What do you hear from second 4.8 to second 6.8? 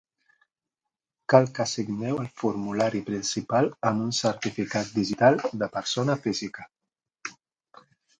digital de Persona Física.